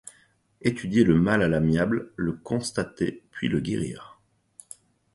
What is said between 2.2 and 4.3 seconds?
constater, puis le guérir.